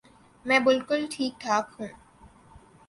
میں 0.45 0.59
بالکل 0.59 1.05
ٹھیک 1.11 1.33
ٹھاک 1.41 1.65
ہوں 1.79 1.87